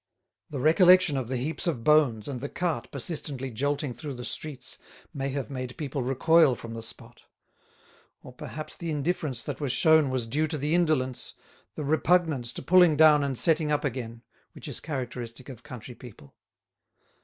[0.49, 4.79] The recollection of the heaps of bones and the cart persistently jolting through the streets
[5.13, 7.21] may have made people recoil from the spot;
[8.23, 11.35] or perhaps the indifference that was shown was due to the indolence,
[11.75, 16.33] the repugnance to pulling down and setting up again, which is characteristic of country people.